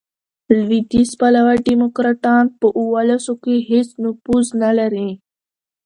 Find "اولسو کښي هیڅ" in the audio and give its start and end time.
2.79-3.89